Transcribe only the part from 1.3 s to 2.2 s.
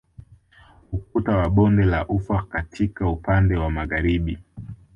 wa bonde la